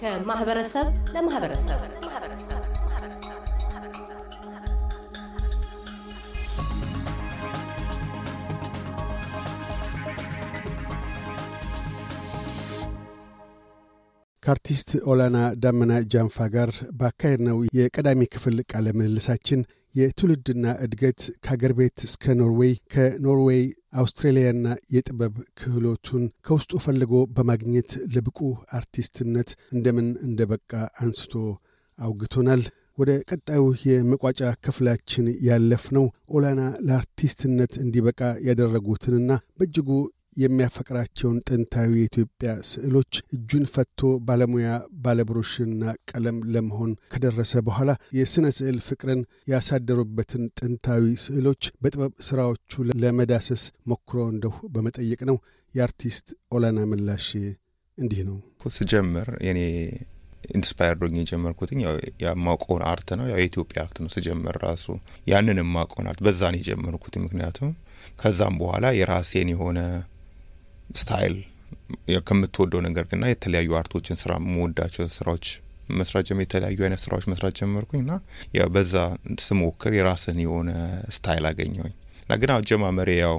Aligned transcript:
ከማህበረሰብ 0.00 0.86
ለማህበረሰብ። 1.14 1.80
ከአርቲስት 14.42 14.90
ኦላና 15.06 15.38
ዳመና 15.62 15.92
ጃንፋ 16.12 16.46
ጋር 16.54 16.70
ባካሄድነው 17.00 17.58
የቀዳሚ 17.78 18.22
ክፍል 18.32 18.56
ቃለ 18.70 18.86
ምልልሳችን 18.96 19.60
የትውልድና 19.94 20.66
እድገት 20.84 21.20
ከአገር 21.44 21.72
ቤት 21.78 21.98
እስከ 22.06 22.34
ኖርዌይ 22.38 22.72
ከኖርዌይ 22.94 23.62
አውስትራሊያና 24.00 24.66
የጥበብ 24.94 25.34
ክህሎቱን 25.60 26.24
ከውስጡ 26.46 26.80
ፈልጎ 26.84 27.14
በማግኘት 27.36 27.90
ለብቁ 28.14 28.38
አርቲስትነት 28.78 29.50
እንደምን 29.74 30.08
እንደ 30.26 30.46
በቃ 30.52 30.70
አንስቶ 31.02 31.34
አውግቶናል። 31.98 32.62
ወደ 32.98 33.10
ቀጣዩ 33.30 33.60
የመቋጫ 33.84 34.40
ክፍላችን 34.64 35.26
ያለፍነው 35.46 36.04
ኦላና 36.34 36.62
ለአርቲስትነት 36.86 37.72
እንዲበቃ 37.82 38.20
ያደረጉትንና 38.48 39.30
በእጅጉ 39.58 39.88
የሚያፈቅራቸውን 40.36 41.38
ጥንታዊ 41.48 41.90
የኢትዮጵያ 41.98 42.50
ስዕሎች 42.68 43.12
እጁን 43.36 43.64
ፈቶ 43.72 43.98
ባለሙያ 44.26 44.68
ባለብሩሽና 45.04 45.82
ቀለም 46.10 46.38
ለመሆን 46.54 46.92
ከደረሰ 47.14 47.62
በኋላ 47.66 47.90
የሥነ 48.18 48.46
ስዕል 48.58 48.78
ፍቅርን 48.86 49.20
ያሳደሩበትን 49.52 50.44
ጥንታዊ 50.60 51.04
ስዕሎች 51.24 51.64
በጥበብ 51.82 52.14
ሥራዎቹ 52.28 52.72
ለመዳሰስ 53.02 53.64
ሞክሮ 53.92 54.20
እንደሁ 54.32 54.56
በመጠየቅ 54.74 55.20
ነው። 55.30 55.38
የአርቲስት 55.74 56.26
ኦላና 56.54 56.80
ምላሽ 56.88 57.28
እንዲህ 57.98 58.20
ነው። 58.26 58.38
ስጀምር 58.76 59.28
የኔ 59.46 59.60
inspired 60.52 60.96
ሆኜ 61.00 61.16
የጀመርኩትኝ 61.18 61.80
የማውቀውን 62.22 62.82
art 62.88 63.08
ነው። 63.18 63.26
ያው 63.30 63.38
የኢትዮጵያ 63.40 63.78
art 63.84 63.96
ነው 64.02 64.10
ስጀምር 64.14 64.56
ራሱ 64.64 64.86
ያንን 65.26 65.60
የማውቀውን 65.62 66.08
art 66.10 66.20
በዛ 66.26 66.40
ነው 66.52 66.60
የጀመርኩት። 66.60 67.14
ምክንያቱም 67.24 67.70
ከዛም 68.20 68.56
በኋላ 68.60 68.86
የራሴን 68.98 69.50
የሆነ 69.52 69.78
style 70.94 71.34
ከምትወደው 72.26 72.80
ነገር 72.86 73.04
ግና 73.10 73.24
የተለያዩ 73.30 73.70
art 73.78 73.91
ኦችን 73.91 74.18
ስራ 74.22 74.32
የምወዳቸው 74.40 75.06
ስራዎች 75.16 75.46
መስራት 75.92 76.24
ጀመር 76.28 76.44
የተለያዩ 76.44 76.78
አይነት 76.86 77.00
ስራዎች 77.04 77.24
መስራት 77.32 77.54
ጀመርኩኝ 77.60 78.02
ያው 78.54 78.68
በዛ 78.74 78.94
ስሞክር 79.46 79.92
የራስን 79.96 80.38
የሆነ 80.44 80.70
style 81.16 81.46
አገኘሁኝ። 81.50 81.94
እና 82.24 82.38
ግን 82.42 82.52
አጀማመሬ 82.56 83.10
ያው 83.18 83.36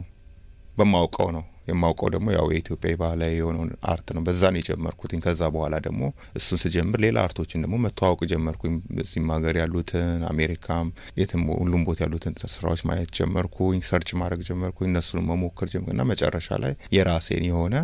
በማውቀው 0.77 1.29
ነው 1.37 1.43
የማውቀው 1.67 2.09
ደግሞ 2.13 2.27
ያው 2.35 2.45
የኢትዮጵያ 2.51 2.97
ባህላዊ 3.01 3.33
የሆነውን 3.35 3.69
art 3.91 4.07
ነው። 4.15 4.21
በዛ 4.25 4.41
ነው 4.53 4.59
የጀመርኩትኝ። 4.61 5.19
ከዛ 5.25 5.41
በኋላ 5.53 5.75
ደግሞ 5.85 6.01
እሱን 6.37 6.59
ስጀምር 6.63 6.99
ሌላ 7.05 7.17
art 7.25 7.38
ኦችን 7.38 7.63
ደግሞ 7.63 7.77
መተዋወቅ 7.83 8.21
ጀመርኩኝ። 8.31 8.73
በዚህም 8.95 9.29
ሀገር 9.35 9.57
ያሉትን 9.61 10.23
አሜሪካም፣ 10.31 10.87
የትም 11.19 11.43
ሁሉም 11.57 11.83
ቦታ 11.87 12.01
ያሉትን 12.05 12.35
ስራዎች 12.55 12.83
ማየት 12.89 13.11
ጀመርኩኝ። 13.19 13.79
search 13.89 14.11
ማድረግ 14.21 14.41
ጀመርኩኝ። 14.49 14.89
እነሱንም 14.91 15.27
መሞከር 15.33 15.69
ጀመርኩና 15.73 16.05
መጨረሻ 16.11 16.59
ላይ 16.63 16.73
የራሴን 16.97 17.45
የሆነ 17.49 17.75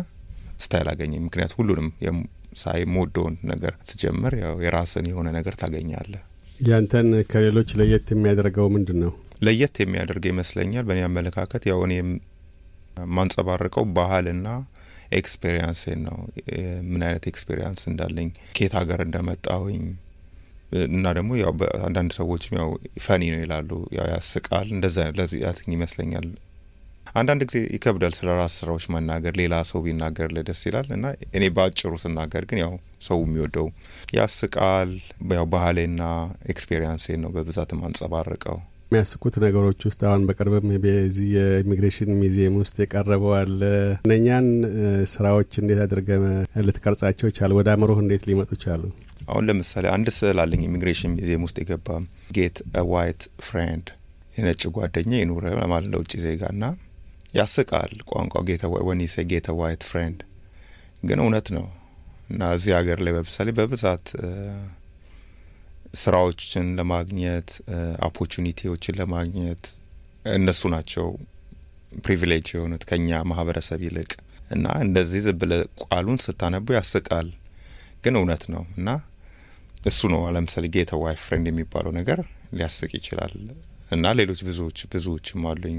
style 0.60 0.88
አገኘኝ። 0.92 1.22
ምክንያት 1.26 1.54
ሁሉንም 1.58 1.88
ሳይ 2.56 2.80
የምወደውን 2.82 3.34
ነገር 3.50 3.74
ስጀምር 3.88 4.32
ያው 4.40 4.54
የራስን 4.64 5.06
የሆነ 5.10 5.28
ነገር 5.36 5.54
ታገኛለህ። 5.60 6.22
ያንተን 6.60 7.08
ከሌሎች 7.30 7.70
ለየት 7.78 8.08
የሚያደርገው 8.12 8.66
ምንድን 8.74 8.98
ነው? 9.02 9.12
ለየት 9.42 9.76
የሚያደርገ 9.80 10.24
ይመስለኛል 10.32 10.84
በእኔ 10.88 11.00
አመለካከት 11.06 11.62
ያው 11.68 11.78
እኔም 11.86 12.08
ማንጸባርቀው 13.14 13.84
ባህልና 13.96 14.48
experience 15.12 15.85
ን 15.85 16.00
ነው። 16.08 16.18
ምን 16.90 17.02
አይነት 17.06 17.24
experience 17.30 17.82
እንዳለኝ 17.90 18.28
ከየት 18.56 18.74
ሀገር 18.80 19.00
እንደመጣሁኝ 19.06 19.82
እና 20.90 21.06
ደግሞ 21.16 21.30
ያው 21.38 21.52
አንዳንድ 21.86 22.12
ሰዎችም 22.18 22.54
ያው 22.58 22.68
funny 23.04 23.22
ነው 23.32 23.40
ይላሉ፣ 23.42 23.70
ያው 23.96 24.06
ያስቃል። 24.12 24.68
እንደዛ 24.76 24.98
ለዚህ 25.18 25.40
ይመስለኛል። 25.74 26.28
አንዳንድ 27.14 27.42
ጊዜ 27.48 27.58
ይከብዳል 27.74 28.12
ስለ 28.16 28.28
ራስ 28.38 28.54
ስራዎች 28.60 28.84
መናገር፣ 28.94 29.32
ሌላ 29.40 29.54
ሰው 29.70 29.80
ቢናገር 29.86 30.32
ደስ 30.48 30.60
ይላል 30.68 30.88
እና 30.96 31.06
እኔ 31.36 31.44
በአጭሩ 31.56 31.92
ስናገር 32.02 32.44
ግን 32.50 32.58
ያው 32.62 32.74
ሰው 33.02 33.18
የሚወደው 33.24 33.66
ያስቃል። 34.16 34.92
ያው 35.32 35.46
ባህሌና 35.54 36.02
experience 36.52 36.97
ኤን 36.97 37.20
ነው 37.24 37.32
በብዛት 37.36 37.72
ማንጸባርቀው። 37.80 38.58
የሚያስቁት 38.90 39.34
ነገሮች 39.44 39.80
ውስጥ 39.88 40.00
አሁን 40.06 40.22
በቅርብም 40.28 40.68
በዚህ 40.84 41.26
የ 41.34 41.45
Immigration 41.45 42.08
Museum 42.20 42.54
ውስጥ 42.60 42.76
የቀረበው 42.82 43.32
አለ። 43.36 43.60
እነኛን 44.00 44.46
ስራዎች 45.12 45.50
እንዴት 45.62 45.80
አድርገ 45.84 46.08
ልትቀርጻቸው 46.68 47.28
ቻሉ? 47.36 47.50
ወደ 47.58 47.68
አእምሮህ 47.74 47.98
እንዴት 48.04 48.24
ሊመጡ 48.28 48.50
ቻሉ? 48.64 48.82
አሁን 49.28 49.46
ለምሳሌ 49.48 49.86
አንድ 49.94 50.08
ስዕል 50.16 50.38
አለኝ 50.44 50.62
Immigration 50.68 51.14
Museum 51.14 51.44
ውስጥ 51.46 51.56
የገባ 51.62 51.88
get 52.38 52.58
white 52.92 53.22
friend 53.48 53.86
የነጭ 54.36 54.62
ጓደኛ 54.76 55.12
ይኑርህ 55.22 55.44
ማለት 55.72 55.88
ለውጭ 55.94 56.12
ዜጋ 56.24 56.42
ና 56.56 56.72
ያስቃል 57.34 57.94
ቋንቋ 58.10 58.34
ወኒሴ 58.88 59.26
get 59.32 59.54
a 59.60 59.64
white 59.64 59.84
friend 59.90 60.20
ግን 61.04 61.20
እውነት 61.24 61.48
ነው 61.56 61.66
እና 62.30 62.50
እዚህ 62.56 62.72
ሀገር 62.78 62.98
ላይ 63.04 63.14
በምሳሌ 63.16 63.50
በብዛት 63.58 64.06
ስራዎችን 65.94 66.66
ለማግኘት 66.78 67.50
opportunity 68.08 68.66
ዎችን 68.66 68.98
ለማግኘት 69.00 69.64
እነሱ 70.34 70.62
ናቸው 70.74 71.06
privilege 72.04 72.46
የሆኑት 72.54 72.82
ከኛ 72.90 73.20
ማህበረሰብ 73.30 73.80
ይልቅ። 73.86 74.10
እና 74.50 74.66
እንደዚህ 74.84 75.20
ዝም 75.26 75.38
ብለህ 75.40 75.60
ቃሉን 75.84 76.18
ስታነቡ 76.24 76.66
ያስቃል፣ 76.76 77.28
ግን 78.04 78.14
እውነት 78.20 78.44
ነው። 78.54 78.62
እና 78.78 78.88
እሱ 79.84 80.00
ነው 80.12 80.22
ለምሳሌ 80.36 80.64
get 80.74 80.80
a 80.80 80.82
white 80.82 80.92
friend 81.02 81.46
የሚባለው 81.50 81.92
ነገር 81.98 82.20
ሊያስቅ 82.58 82.90
ይችላል 82.98 83.34
እና 83.90 84.12
ሌሎች 84.18 84.40
ብዙዎች 84.46 84.78
ብዙዎችም 84.92 85.46
አሉኝ። 85.50 85.78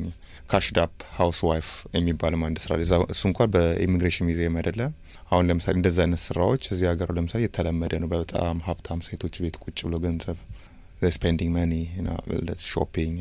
ካሽዳፕ 0.49 0.93
housewife 1.17 1.67
የሚባልም 1.95 2.41
አንድ 2.47 2.57
ስራ 2.63 2.71
እሱ 3.13 3.21
እንኳን 3.29 3.51
በ 3.53 3.65
Immigration 3.65 4.27
Museum 4.29 4.57
አይደለም። 4.59 4.91
አሁን 5.31 5.45
ለምሳሌ 5.49 5.75
እንደዚህ 5.79 6.01
አይነት 6.05 6.21
ስራዎች 6.25 6.63
እዚህ 6.73 6.87
ሀገር 6.91 7.09
ለምሳሌ 7.17 7.41
የተለመደ 7.45 7.93
ነው። 8.03 8.09
በጣም 8.13 8.57
ሀብታም 8.67 9.01
ሴቶች 9.07 9.37
ቤት 9.43 9.57
ቁጭ 9.63 9.77
ብሎ 9.85 9.95
ገንዘብ 10.05 10.39
spending 11.11 11.51
money 11.55 11.73
shopping 12.67 13.19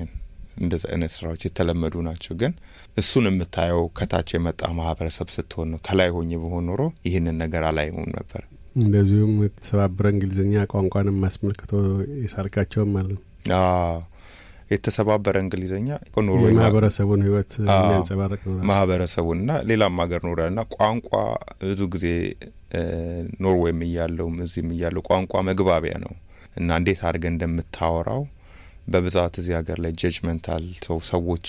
እንደዚህ 0.60 0.88
አይነት 0.92 1.12
ስራዎች 1.14 1.42
የተለመዱ 1.46 1.94
ናቸው። 2.06 2.32
ግን 2.40 2.52
እሱን 2.96 3.26
የምታየው 3.28 3.84
ከታች 3.98 4.30
የመጣ 4.34 4.62
ማህበረሰብ 4.78 5.28
ስትሆን 5.36 5.68
ነው። 5.72 5.80
ከላይ 5.86 6.10
ሆኜ 6.16 6.30
በሆን 6.42 6.66
ኖሮ 6.70 6.80
ይህንን 7.06 7.38
ነገር 7.42 7.64
አላየውም 7.68 8.08
ነበር። 8.18 8.42
እንደዚሁም 8.80 9.32
የተሰባበረ 9.44 10.06
እንግሊዝኛ 10.14 10.64
ቋንቋንም 10.72 11.18
አስመልክቶ 11.28 11.72
የሳልካቸውም 12.22 12.92
አሉ። 13.00 13.10
የተሰባበረ 14.70 15.36
እንግሊዝኛ 15.44 15.88
የማህበረሰቡን 16.48 17.22
ህይወት 17.26 17.52
የሚያንጸባርቅ 17.62 18.40
ነው። 18.50 18.60
ማህበረሰቡን 18.70 19.38
እና 19.42 19.52
ሌላም 19.70 19.96
ሀገር 20.02 20.20
ኖረ 20.28 20.40
እና 20.50 20.62
ቋንቋ 20.76 21.10
ብዙ 21.64 21.80
ጊዜ 21.94 22.06
ኖርዌይም 23.44 23.80
እያለውም 23.86 24.36
እዚህም 24.44 24.68
እያለው 24.74 25.02
ቋንቋ 25.08 25.42
መግባቢያ 25.48 25.94
ነው 26.04 26.12
እና 26.56 26.78
እንዴት 26.80 27.00
አድርገን 27.08 27.34
እንደምታወራው 27.34 28.22
በብዛት 28.92 29.34
እዚህ 29.40 29.54
ሀገር 29.58 29.78
ላይ 29.84 29.92
ጀጅመንታል 30.02 30.64
ሰው 30.86 30.98
ሰዎች 31.10 31.46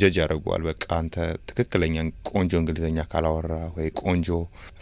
ጀጅ 0.00 0.14
ያደርገዋል። 0.20 0.62
በቃ 0.68 0.84
አንተ 0.98 1.14
ትክክለኛ 1.48 1.96
ቆንጆ 2.30 2.52
እንግሊዝኛ 2.60 3.00
ካላወራ 3.12 3.54
ወይ 3.76 3.88
ቆንጆ 4.02 4.28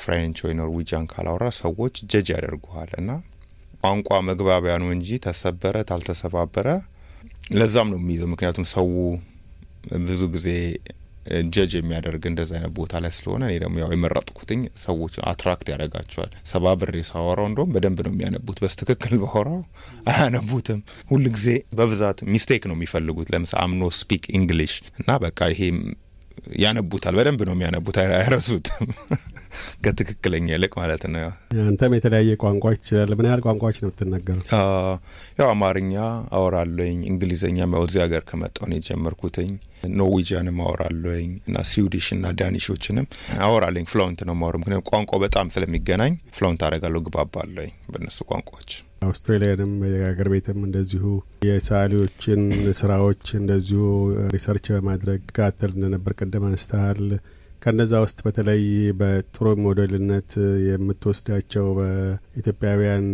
French 0.03 0.39
ወይ 0.47 0.55
Norwegian 0.61 1.07
ካላወራ 1.13 1.47
ሰዎች 1.61 1.97
ጀጅ 2.13 2.29
ያደርጉሃል 2.35 2.93
እና 3.01 3.11
ቋንቋ 3.83 4.11
መግባቢያ 4.31 4.73
ነው 4.83 4.91
እንጂ 4.97 5.19
ተሰበረ 5.27 5.77
አልተሰባበረ 5.91 6.67
ለዛም 7.51 7.89
ነው 7.93 7.99
የሚይዘው። 8.01 8.29
ምክንያቱም 8.33 8.67
ሰው 8.73 8.89
ብዙ 10.07 10.21
ጊዜ 10.35 10.49
ጀጅ 11.51 11.73
የሚያደርግ 11.77 12.23
እንደዚ 12.29 12.51
አይነት 12.57 12.73
ቦታ 12.77 13.01
ላይ 13.03 13.13
ስለሆነ 13.17 13.43
እኔ 13.47 13.57
ደግሞ 13.63 13.77
ያው 13.83 13.91
የመረጥኩትኝ 13.95 14.61
ሰዎች 14.83 15.15
attract 15.31 15.67
ያደርጋቸዋል። 15.73 16.31
ሰባብሬ 16.51 17.03
ሳወራው 17.11 17.47
እንደውም 17.51 17.73
በደንብ 17.75 17.99
ነው 18.07 18.13
የሚያነቡት። 18.15 18.59
በትክክል 18.65 19.15
ባወራው 19.23 19.61
አያነቡትም። 20.13 20.81
ሁል 21.11 21.27
ጊዜ 21.37 21.49
በብዛት 21.79 22.21
mistake 22.33 22.65
ነው 22.71 22.77
የሚፈልጉት። 22.79 23.31
ለምሳሌ 23.35 23.61
I'm 23.65 23.80
no 23.80 23.91
speak 24.01 24.25
English 24.39 24.75
እና 25.01 25.19
በቃ 25.25 25.51
ይሄ 25.55 25.63
ያነቡታል። 26.59 27.15
በደንብ 27.19 27.41
ነው 27.49 27.55
የሚያነቡት፣ 27.57 27.97
አይረሱትም። 28.03 28.89
ከትክክለኛ 29.85 30.47
ይልቅ 30.55 30.73
ማለት 30.81 31.05
ነው። 31.15 31.29
አንተም 31.51 31.93
የተለያየ 31.97 32.33
ቋንቋዎች 32.43 32.79
ትችላለህ። 32.81 33.17
ምን 33.19 33.27
ያህል 33.29 33.41
ቋንቋዎች 33.45 33.77
ነው 33.81 33.89
የምትናገረው? 33.89 34.43
ያው 35.39 35.49
አማርኛ 35.51 35.95
አወራለኝ፣ 36.37 36.99
እንግሊዝኛ 37.11 37.59
እዚህ 37.81 38.01
ሀገር 38.05 38.23
ከመጣሁ 38.29 38.67
ነው 38.71 38.77
የጀመርኩትኝ። 38.79 39.51
Norwegian 39.97 40.47
ም 40.47 40.59
አወራለኝ 40.65 41.29
እና 41.49 41.65
Swedish 41.71 42.09
እና 42.17 42.33
Danish 42.41 42.69
ኦችንም 42.69 43.07
አወራለኝ። 43.47 43.87
fluent 43.93 44.23
ነው 44.29 44.37
ማወራ፣ 44.41 44.59
ምክንያቱም 44.61 44.87
ቋንቋው 44.91 45.21
በጣም 45.25 45.51
ስለሚገናኝ 45.55 46.15
fluent 46.37 46.63
አደርጋለሁ፣ 46.69 47.03
እግባባለኝ 47.07 47.73
በእነሱ 47.93 48.19
ቋንቋዎች 48.31 48.71
አውስትራሊያንም 49.05 49.75
የሀገር 49.93 50.29
ቤትም 50.33 50.59
እንደዚሁ 50.67 51.05
የሰዓሊዎችን 51.49 52.41
ስራዎች 52.81 53.25
እንደዚሁ 53.39 53.83
research 54.35 54.67
በማድረግ 54.75 55.23
ስትከታተል 55.37 55.73
እንደነበር 55.77 56.15
ቅድም 56.19 56.47
አንስተሃል። 56.49 57.03
ከነዛ 57.63 57.93
ውስጥ 58.03 58.19
በተለይ 58.27 58.63
በጥሩ 59.01 59.47
ሞዴልነት 59.65 60.31
የምትወስዳቸው 60.69 61.67
በኢትዮጵያውያን 61.79 63.07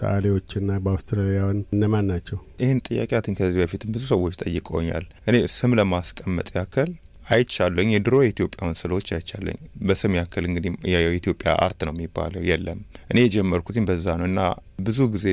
ሰዓሊዎችና 0.00 0.76
በአውስትራሊያውያን 0.84 1.60
እነማን 1.74 2.08
ናቸው? 2.10 2.38
ይህን 2.62 2.82
ጥያቄ 2.88 3.38
ከዚህ 3.38 3.60
በፊትም 3.62 3.92
ብዙ 3.94 4.04
ሰዎች 4.12 4.36
ጠይቀውኛል። 4.42 5.06
እኔ 5.26 5.38
ስም 5.54 5.74
ለማስቀመጥ 5.80 6.48
ያክል 6.58 6.90
አይቻለኝ 7.26 7.88
የድሮ 7.92 8.14
የኢትዮጵያ 8.22 8.60
ምስሎች 8.70 9.06
አይቻለኝ። 9.16 9.58
በስም 9.84 10.16
ያክል 10.18 10.44
እንግዲህ 10.48 10.72
የኢትዮጵያ 10.94 11.50
art 11.64 11.80
ነው 11.88 11.94
የሚባለው 11.94 12.42
የለም። 12.48 12.80
እኔ 13.10 13.18
የጀመርኩትኝ 13.22 13.84
በዛ 13.90 14.06
ነው 14.20 14.26
እና 14.30 14.40
ብዙ 14.80 14.98
ጊዜ 15.14 15.26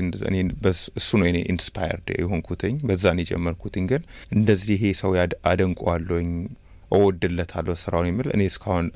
እሱ 0.99 1.09
ነው 1.19 1.27
እኔ 1.31 1.39
inspired 1.53 2.07
የሆንኩትኝ 2.21 2.75
በዛን 2.89 3.21
የጀመርኩትኝ። 3.23 3.85
ግን 3.91 4.03
እንደዚህ 4.31 4.75
ይሄ 4.77 4.93
ሰው 5.01 5.13
አደንቀዋለኝ 5.51 6.29
እወድለታለሁ 6.91 7.73
ስራውን 7.81 8.07
የሚል 8.07 8.27
እኔ 8.33 8.41
እስካሁን 8.49 8.87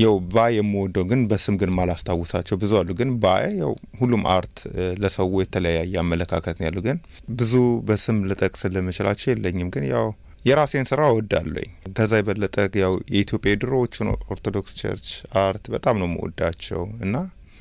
ያው 0.00 0.14
ባይ 0.32 0.52
የምወደው 0.56 1.04
ግን 1.10 1.20
በስም 1.30 1.56
ግን 1.60 1.70
ማላስታውሳቸው 1.76 2.56
ብዙ 2.62 2.72
አሉ። 2.80 2.90
ግን 3.00 3.10
ባይ 3.22 3.46
ያው 3.60 3.72
ሁሉም 4.00 4.22
art 4.34 4.56
ለሰው 5.02 5.28
የተለያየ 5.42 5.94
አመለካከት 6.02 6.60
ያሉ። 6.66 6.78
ግን 6.86 6.98
ብዙ 7.38 7.54
በስም 7.88 8.18
ልጠቅስ 8.30 8.62
የምችላቸው 8.76 9.28
የለኝም። 9.32 9.70
ግን 9.76 9.86
ያው 9.92 10.08
የራሴን 10.44 10.88
ስራ 10.90 11.00
እወዳለኝ። 11.12 11.68
ከዛ 11.96 12.12
የበለጠ 12.18 12.54
ያው 12.82 12.92
የኢትዮጵያ 13.14 13.52
የድሮዎቹን 13.52 14.10
ኦርቶዶክስ 14.32 14.74
church 14.80 15.08
art 15.40 15.64
በጣም 15.74 15.96
ነው 16.00 16.08
የምወዳቸው 16.08 16.82
እና 17.00 17.14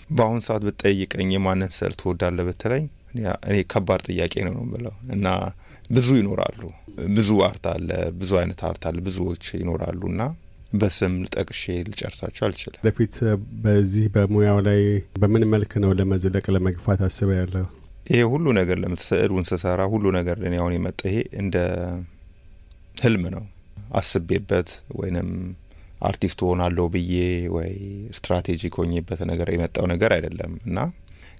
በአሁን 0.09 0.41
ሰዓት 0.47 0.63
ብትጠይቀኝ 0.67 1.29
የማንን 1.33 1.71
ስዕል 1.75 1.93
ትወዳለህ 2.01 2.45
ብትለኝ 2.49 2.83
እኔ 3.47 3.55
ከባድ 3.71 4.01
ጥያቄ 4.07 4.33
ነው 4.47 4.53
ነው 4.57 4.65
ብለው 4.73 4.93
እና 5.15 5.27
ብዙ 5.91 6.07
ይኖራሉ። 6.19 6.61
ብዙ 7.15 7.29
art 7.47 7.65
አለ፣ 7.71 7.89
ብዙ 8.19 8.31
አይነት 8.41 8.61
art 8.69 8.83
አለ፣ 8.89 8.97
ብዙዎች 9.07 9.45
ይኖራሉ 9.59 10.01
እና 10.11 10.21
በስም 10.73 11.13
ጠቅሼ 11.35 11.61
ልጨርሳቸው 11.87 12.43
አልችልም። 12.47 12.81
ለፊት 12.85 13.15
በዚህ 13.63 14.05
በሙያው 14.15 14.57
ላይ 14.67 14.81
በምን 15.21 15.43
መልክ 15.53 15.73
ነው 15.83 15.91
ለመዝለቅ 15.99 16.45
ለመግፋት 16.55 17.01
አስበህ 17.07 17.29
ያለኸው? 17.39 17.65
ይሄ 18.07 18.21
ሁሉ 18.31 18.45
ነገር 18.57 18.77
ስዕሉን 18.81 19.45
ስሰራ 19.49 19.81
ሁሉ 19.93 20.05
ነገር 20.17 20.35
ለእኔ 20.41 20.55
አሁን 20.61 20.73
የመጣ 20.75 21.01
ይሄ 21.09 21.19
እንደ 21.41 21.55
ህልም 22.97 23.23
ነው 23.35 23.43
አስቤበት 23.99 24.69
ወይንም 24.99 25.29
አርቲስት 26.01 26.39
ሆናለሁ 26.47 26.85
ብዬ 26.93 27.13
ወይ 27.55 27.71
strategic 28.17 28.73
ሆኜበት 28.79 29.21
ነገር 29.31 29.47
የመጣው 29.53 29.85
ነገር 29.93 30.11
አይደለም 30.15 30.53
እና 30.67 30.77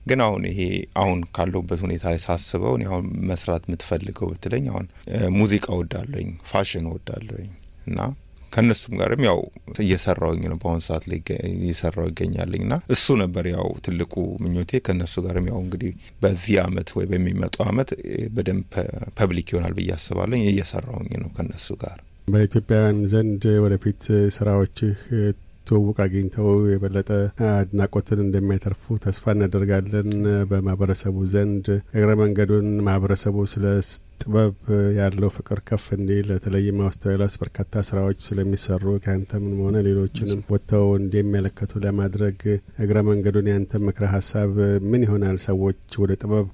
ግን 0.05 0.19
አሁን 0.23 0.43
ይሄ 0.49 0.59
አሁን 1.01 1.19
ካለሁበት 1.35 1.79
ሁኔታ 1.85 2.03
ላይ 2.11 2.19
ሳስበው 2.25 2.73
እኔ 2.77 2.83
አሁን 2.89 3.05
መስራት 3.29 3.63
የምትፈልገው 3.67 4.27
ብትለኝ 4.31 4.65
አሁን 4.71 4.87
ሙዚቃ 5.37 5.65
ወዳለኝ፣ 5.79 6.29
ፋሽን 6.49 6.85
ወዳለኝ 6.91 7.49
እና 7.87 7.99
ከእነሱም 8.51 8.93
ጋርም 8.99 9.21
ያው 9.27 9.39
እየሰራውኝ 9.83 10.43
ነው። 10.51 10.57
በአሁኑ 10.59 10.81
ሰዓት 10.85 11.05
ላይ 11.09 11.19
እየሰራው 11.57 12.05
ይገኛልኝ 12.09 12.61
እና 12.67 12.75
እሱ 12.95 13.15
ነበር 13.21 13.45
ያው 13.51 13.67
ትልቁ 13.85 14.13
ምኞቴ። 14.43 14.79
ከእነሱ 14.85 15.15
ጋርም 15.25 15.47
ያው 15.49 15.59
እንግዲህ 15.63 15.91
በዚህ 16.21 16.55
አመት 16.63 16.91
ወይ 16.97 17.07
በሚመጣው 17.11 17.63
አመት 17.71 17.89
በደንብ 18.35 18.63
ፐብሊክ 19.17 19.49
ይሆናል 19.53 19.73
ብዬ 19.79 19.91
አስባለኝ። 19.97 20.43
እየሰራውኝ 20.51 21.11
ነው 21.23 21.31
ከእነሱ 21.35 21.67
ጋር 21.83 21.97
በኢትዮጵያውያን 22.27 22.99
ዘንድ 23.11 23.43
ወደፊት 23.63 24.03
ስራዎችህ 24.35 24.95
ትውውቅ 25.67 25.97
አግኝተው 26.03 26.49
የበለጠ 26.71 27.09
አድናቆትን 27.51 28.19
እንደሚያተርፉ 28.23 28.97
ተስፋ 29.05 29.33
እናደርጋለን። 29.35 30.09
በማህበረሰቡ 30.51 31.17
ዘንድ 31.33 31.65
እግረ 31.95 32.09
መንገዱን 32.21 32.67
ማህበረሰቡ 32.87 33.45
ስለ 33.53 33.65
ጥበብ 34.19 34.53
ያለው 34.97 35.29
ፍቅር 35.35 35.59
ከፍ 35.67 35.85
እንዲል 35.95 36.27
በተለይም 36.33 36.77
አውስትራሊያ 36.85 37.25
ውስጥ 37.25 37.39
በርካታ 37.41 37.81
ስራዎች 37.87 38.19
ስለሚሰሩ 38.25 38.83
ከአንተም 39.03 39.45
ሆነ 39.61 39.81
ሌሎችንም 39.87 40.41
ወጥተው 40.53 40.85
እንደሚመለከቱ 40.99 41.81
ለማድረግ 41.85 42.37
እግረ 42.85 42.97
መንገዱን 43.09 43.49
ያንተ 43.51 43.81
ምክረ 43.85 44.05
ሀሳብ 44.15 44.51
ምን 44.89 45.03
ይሆናል? 45.05 45.37
ሰዎች 45.47 45.79
ወደ 46.03 46.11
ጥበብ 46.21 46.47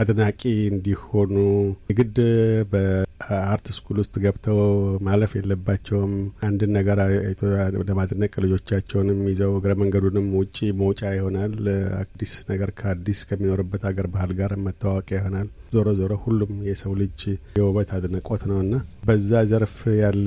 አድናቂ 0.00 0.40
እንዲሆኑ 0.72 1.34
የግድ 1.90 2.18
በአርት 2.72 3.66
ስኩል 3.76 3.98
ውስጥ 4.02 4.14
ገብተው 4.24 4.60
ማለፍ 5.06 5.32
የለባቸውም። 5.38 6.12
አንድን 6.48 6.72
ነገር 6.78 6.98
ለማድነቅ 7.88 8.32
ልጆቻቸውንም 8.44 9.22
ይዘው 9.30 9.54
እግረ 9.58 9.72
መንገዱንም 9.80 10.28
ውጪ 10.38 10.58
መውጫ 10.80 11.02
ይሆናል። 11.16 11.54
አዲስ 12.00 12.34
ነገር 12.50 12.70
ከአዲስ 12.78 13.22
ከሚኖርበት 13.30 13.84
ሀገር 13.88 14.08
ባህል 14.14 14.32
ጋር 14.40 14.52
መታወቂያ 14.66 15.18
ይሆናል። 15.20 15.48
ዞሮ 15.72 15.88
ዞሮ 15.98 16.12
ሁሉም 16.24 16.52
የሰው 16.68 16.92
ልጅ 17.00 17.20
የውበት 17.58 17.90
አድናቆት 17.96 18.42
ነው 18.50 18.58
እና 18.64 18.74
በዛ 19.08 19.40
ዘርፍ 19.50 19.74
ያለ 20.00 20.26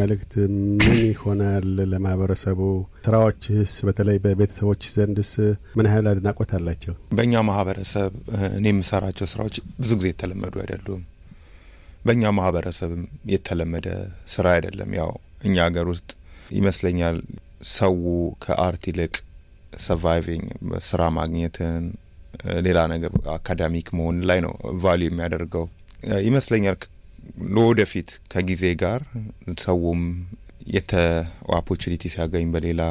መልእክት 0.00 0.32
ምን 0.78 0.98
ይሆናል 1.04 1.68
ለማህበረሰቡ? 1.92 2.60
ስራዎችህስ 3.06 3.74
በተለይ 3.88 4.18
በቤተሰቦች 4.24 4.82
ዘንድስ 4.96 5.30
ምን 5.76 5.88
ያህል 5.90 6.08
አድናቆት 6.12 6.52
አላቸው? 6.58 6.94
በእኛ 7.16 7.34
ማህበረሰብ 7.50 8.12
እኔ 8.52 8.66
የምሰራቸው 8.72 9.28
ስራዎች 9.32 9.56
ብዙ 9.80 9.90
ጊዜ 10.00 10.08
የተለመዱ 10.12 10.54
አይደሉም። 10.64 11.02
በእኛ 12.06 12.24
ማህበረሰብም 12.38 13.02
የተለመደ 13.32 13.88
ስራ 14.32 14.46
አይደለም። 14.56 14.92
ያው 15.00 15.10
እኛ 15.44 15.56
ሀገር 15.68 15.86
ውስጥ 15.92 16.10
ይመስለኛል 16.52 17.16
ሰው 17.72 17.94
ከ 18.44 18.60
art 18.60 18.84
ይልቅ 18.90 19.14
surviving 19.82 20.46
ስራ 20.86 21.02
ማግኘትን 21.18 21.84
ሌላ 22.66 22.80
ነገር 22.92 23.12
academic 23.34 23.88
መሆን 23.98 24.18
ላይ 24.30 24.38
ነው 24.46 24.52
value 24.84 25.08
የሚያደርገው 25.10 25.64
ይመስለኛል። 26.26 26.78
ለወደፊት 27.54 28.08
ከጊዜ 28.32 28.64
ጋር 28.80 29.00
ሰውም 29.64 30.00
የተ 30.74 30.92
opportunity 31.56 32.02
ሲያገኝ 32.14 32.46
በሌላ 32.54 32.82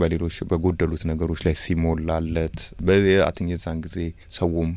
በሌሎች 0.00 0.36
በጎደሉት 0.50 1.02
ነገሮች 1.10 1.40
ላይ 1.46 1.54
ሲሞላለት 1.62 2.58
በአትን 2.86 3.46
የዛን 3.52 3.78
ጊዜ 3.86 3.98
ሰውም 4.38 4.70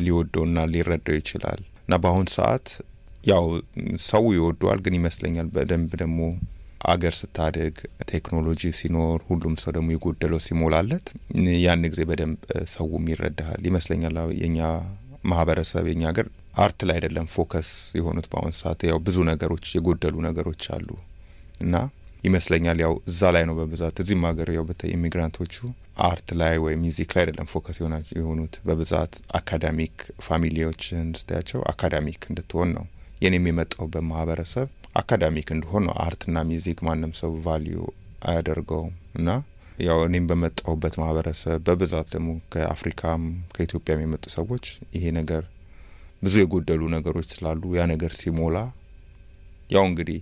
ሊወደውና 0.00 0.58
ሊረዳው 0.72 1.16
ይችላል 1.18 1.60
እና 1.84 1.94
በአሁን 2.02 2.26
ሰዓት 2.34 2.66
ያው 3.24 3.44
ሰው 4.08 4.24
ይወደዋል፣ 4.36 4.78
ግን 4.84 4.94
ይመስለኛል 4.98 5.48
በደንብ 5.54 5.90
ደግሞ 6.02 6.18
አገር 6.84 7.14
ስታድግ 7.18 7.74
ቴክኖሎጂ 8.12 8.62
ሲኖር 8.78 9.18
ሁሉም 9.28 9.54
ሰው 9.62 9.72
ደግሞ 9.76 9.88
የጎደለው 9.94 10.40
ሲሞላለት 10.46 11.06
ያን 11.60 11.84
ጊዜ 11.92 12.02
በደንብ 12.08 12.38
ሰውም 12.72 13.04
ይረዳሃል 13.12 13.62
ይመስለኛል። 13.68 14.16
የኛ 14.40 14.60
ማህበረሰብ 15.24 15.84
የኛ 15.90 16.02
ሀገር 16.10 16.28
art 16.62 16.80
ላይ 16.88 16.96
አይደለም 16.98 17.26
focus 17.34 17.68
የሆኑት 17.98 18.26
በአሁኑ 18.30 18.52
ሰዓት። 18.58 18.80
ያው 18.88 18.98
ብዙ 19.06 19.18
ነገሮች 19.30 19.66
የጎደሉ 19.76 20.16
ነገሮች 20.28 20.64
አሉ 20.76 20.88
እና 21.60 21.74
ይመስለኛል 22.24 22.78
ያው 22.84 22.92
እዛ 23.10 23.30
ላይ 23.34 23.44
ነው 23.48 23.54
በብዛት 23.58 23.96
እዚህም 24.02 24.26
ሀገር 24.28 24.48
ያው 24.56 24.64
በተ 24.68 24.82
immigrant 24.96 25.36
ኦቹ 25.36 25.54
art 26.04 26.28
ላይ 26.40 26.54
ወይም 26.64 26.82
music 26.84 27.10
ላይ 27.14 27.22
አይደለም 27.24 27.48
focus 27.52 27.78
የሆኑት። 28.16 28.54
በብዛት 28.66 29.14
academic 29.38 29.94
family 30.26 30.67
ዎችን 30.67 31.08
ስታያቸው 31.20 31.60
academic 31.72 32.22
እንድትሆን 32.30 32.70
ነው 32.76 32.84
የኔም 33.20 33.48
የመጣሁበት 33.48 34.04
ማህበረሰብ 34.08 34.68
academic 34.94 35.48
እንደሆን 35.54 35.84
art 36.02 36.20
ና 36.20 36.38
music 36.48 36.78
ማንም 36.86 37.12
ሰው 37.20 37.32
value 37.46 37.78
አያደርገውም 38.24 38.90
እና 39.18 39.28
ያው 39.86 39.98
እኔም 40.06 40.26
በመጣሁበት 40.30 40.94
ማህበረሰብ 41.00 41.60
በብዛት 41.66 42.08
ደግሞ 42.14 42.30
ከአፍሪካም 42.52 43.22
ከኢትዮጵያም 43.54 44.02
የመጡ 44.02 44.24
ሰዎች 44.36 44.64
ይሄ 44.96 45.04
ነገር 45.18 45.44
ብዙ 46.22 46.34
የጎደሉ 46.42 46.82
ነገሮች 46.96 47.28
ስላሉ 47.36 47.72
ያ 47.78 47.84
ነገር 47.92 48.12
ሲሞላ 48.20 48.58
ያው 49.70 49.84
እንግዲህ 49.88 50.20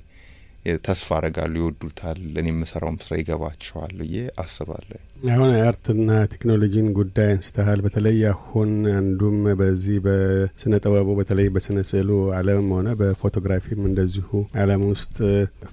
ተስፋ 0.86 1.08
አረጋሉ፣ 1.18 1.54
ይወዱታል፣ 1.60 2.18
እኔ 2.40 2.46
የምሰራውም 2.50 2.98
ስራ 3.04 3.12
ይገባቸዋል 3.20 3.94
ብዬ 4.00 4.14
አስባለሁ። 4.42 5.00
አሁን 5.20 5.50
የአርትና 5.52 6.10
ቴክኖሎጂን 6.32 6.86
ጉዳይ 6.96 7.26
አንስተሃል። 7.30 7.80
በተለይ 7.84 8.20
አሁን 8.30 8.70
አንዱም 8.92 9.36
በዚህ 9.58 9.96
በስነ 10.06 10.74
ጥበቡ 10.82 11.08
በተለይ 11.18 11.48
በስነ 11.54 11.78
ስዕሉ 11.88 12.10
ዓለም 12.36 12.68
ሆነ 12.74 12.88
በፎቶግራፊም 13.00 13.80
እንደዚሁ 13.88 14.28
ዓለም 14.62 14.82
ውስጥ 14.88 15.16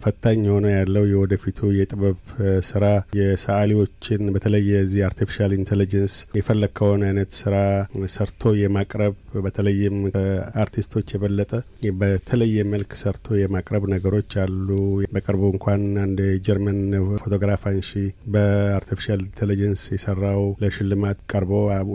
ፈታኝ 0.02 0.40
የሆነ 0.48 0.66
ያለው 0.74 1.06
የወደፊቱ 1.12 1.70
የጥበብ 1.78 2.18
ስራ 2.70 2.84
የሰዓሊዎችን 3.20 4.24
በተለይ 4.36 4.66
የዚህ 4.72 5.06
artificial 5.08 5.56
intelligence 5.58 6.16
የፈለግከውን 6.40 7.06
አይነት 7.08 7.32
ስራ 7.40 7.56
ሰርቶ 8.16 8.54
የማቅረብ 8.62 9.16
በተለይም 9.40 9.98
ከአርቲስቶች 10.14 11.08
የበለጠ 11.16 11.52
በተለየ 12.00 12.68
መልክ 12.72 12.92
ሰርቶ 13.02 13.40
የማቅረብ 13.40 13.86
ነገሮች 13.94 14.32
አሉ። 14.44 14.70
በቅርቡ 15.14 15.44
እንኳን 15.54 15.82
አንድ 16.04 16.20
ጀርመን 16.46 16.80
ፎቶግራፍ 17.22 17.66
አንሺ 17.70 17.92
በ 18.34 18.49
artificial 18.49 19.24
intelligence 19.38 19.82
የሰራው 19.94 20.44
ለሽልማት 20.62 21.18
ቀርቦ 21.32 21.52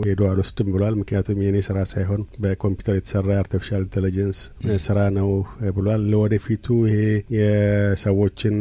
ሄዶ 0.06 0.20
አልወስድም 0.28 0.68
ብሏል። 0.74 0.94
ምክንያቱም 1.00 1.38
የእኔ 1.44 1.58
ስራ 1.66 1.78
ሳይሆን 1.92 2.20
በኮምፒውተር 2.42 2.96
የተሰራ 2.98 3.28
የ 3.34 3.42
artificial 3.42 3.82
intelligence 3.86 4.40
ስራ 4.84 4.98
ነው 5.16 5.30
ብሏል። 5.76 6.02
ለወደፊቱ 6.12 6.66
ይሄ 6.88 6.98
የሰዎችን 7.36 8.56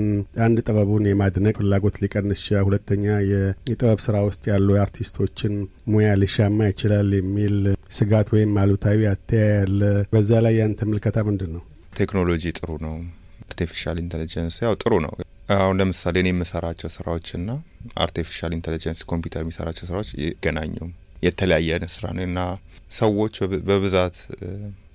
አንድ 0.45 0.57
ጥበቡን 0.65 1.07
የማድነቅ 1.09 1.55
ፍላጎት 1.61 1.97
ሊቀንስ 2.03 2.41
ይችላል፣ 2.43 2.65
ሁለተኛ 2.69 3.05
የጥበብ 3.31 4.01
ስራ 4.05 4.17
ውስጥ 4.27 4.43
ያሉ 4.51 4.69
የአርቲስቶችን 4.75 5.53
ሙያ 5.93 6.11
ሊሻማ 6.21 6.69
ይችላል 6.71 7.09
የሚል 7.19 7.55
ስጋት 7.97 8.29
ወይም 8.35 8.53
አሉታዊ 8.61 9.01
አተያይ 9.11 9.51
ያለ። 9.57 9.81
በዛ 10.13 10.31
ላይ 10.45 10.55
ያንተ 10.61 10.87
ምልከታ 10.89 11.17
ምንድን 11.27 11.51
ነው? 11.55 11.63
ቴክኖሎጂ 11.97 12.43
ጥሩ 12.59 12.71
ነው። 12.85 12.95
artificial 13.45 13.97
intelligence 14.03 14.57
ያው 14.65 14.73
ጥሩ 14.81 14.93
ነው። 15.05 15.13
አሁን 15.53 15.77
ለምሳሌ 15.79 16.15
እኔ 16.21 16.29
የምሰራቸው 16.31 16.89
ስራዎችና 16.95 17.51
artificial 18.03 18.51
intelligence 18.57 18.99
ኮምፒውተር 19.11 19.41
የሚሰራቸው 19.43 19.85
ስራዎች 19.89 20.09
ይገናኙም 20.23 20.91
የተለያየ 21.25 21.79
ስራ 21.93 22.05
ነው 22.17 22.23
እና 22.27 22.39
ሰዎች 22.97 23.35
በብዛት 23.67 24.15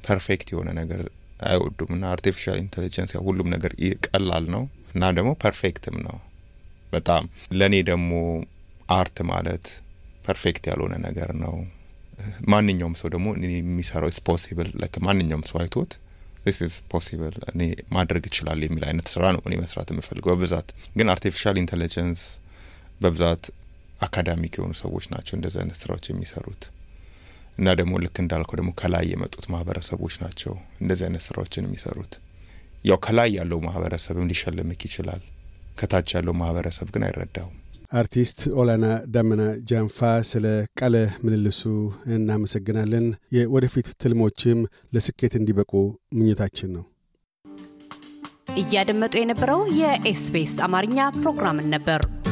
perfect 0.06 0.48
የሆነ 0.52 0.70
ነገር 0.80 1.02
አይወዱም 1.46 1.90
እና 1.96 2.04
artificial 2.14 2.58
intelligence 2.62 3.12
ሁሉም 3.26 3.48
ነገር 3.54 3.72
ቀላል 4.08 4.44
ነው 4.54 4.62
እና 4.94 5.10
ደግሞ 5.18 5.30
perfect 5.42 5.84
ም 5.84 5.96
ነው 6.06 6.16
በጣም 6.92 7.24
ለእኔ 7.58 7.76
ደግሞ 7.90 8.12
art 8.96 9.18
ማለት 9.30 9.66
perfect 10.26 10.64
ያልሆነ 10.70 10.94
ነገር 11.06 11.30
ነው። 11.42 11.54
ማንኛውም 12.52 12.94
ሰው 13.00 13.08
ደግሞ 13.14 13.26
የሚሰራው 13.56 14.10
it's 14.10 14.22
possible 14.28 14.68
ማንኛውም 15.06 15.44
ሰው 15.50 15.58
አይቶት 15.62 15.92
it's 16.48 16.60
possible 16.90 17.36
እኔ 17.52 17.62
ማድረግ 17.90 18.24
ይችላል 18.30 18.60
የሚል 18.64 18.84
አይነት 18.88 19.06
ስራ 19.14 19.24
ነው 19.34 19.42
እኔ 19.48 19.54
መስራት 19.62 19.88
የምፈልገው 19.92 20.32
በብዛት 20.34 20.68
ግን 20.96 21.08
artificial 21.14 21.56
intelligence 21.62 22.22
በብዛት 23.00 23.44
አካዳሚክ 24.00 24.54
የሆኑ 24.58 24.72
ሰዎች 24.82 25.04
ናቸው 25.12 25.34
እንደዚህ 25.38 25.58
አይነት 25.62 25.78
ስራዎች 25.82 26.06
የሚሰሩት 26.10 26.64
እና 27.58 27.68
ደግሞ 27.80 27.92
ልክ 28.02 28.16
እንዳልከው 28.22 28.56
ደግሞ 28.60 28.70
ከላይ 28.80 29.04
የመጡት 29.12 29.44
ማህበረሰቦች 29.52 30.14
ናቸው 30.24 30.54
እንደዚህ 30.80 31.04
አይነት 31.08 31.22
ስራዎችን 31.26 31.66
የሚሰሩት። 31.66 32.14
ያው 32.84 32.98
ከላይ 33.06 33.30
ያለው 33.38 33.58
ማህበረሰብም 33.66 34.28
ሊሸልምክ 34.30 34.82
ይችላል፣ 34.88 35.22
ከታች 35.78 36.10
ያለው 36.16 36.34
ማህበረሰብ 36.40 36.88
ግን 36.94 37.04
አይረዳውም። 37.06 37.56
አርቲስት 37.92 38.40
ኦላና 38.60 38.84
ዳመና 39.14 39.42
ጃንፋ 39.68 39.98
ስለ 40.30 40.46
ቃለ 40.80 40.94
ምልልሱ 41.24 41.60
እናመሰግናለን። 42.16 43.06
የወደፊት 43.36 43.88
ትልሞችም 44.02 44.60
ለስኬት 44.92 45.34
እንዲበቁ 45.36 45.72
ምኞታችን 46.16 46.72
ነው። 46.76 46.84
እያደመጡ 48.56 49.14
የነበረው 49.18 49.62
የኤስቢኤስ 49.78 50.54
አማርኛ 50.66 50.98
ፕሮግራምን 51.16 51.66
ነበር። 51.74 52.02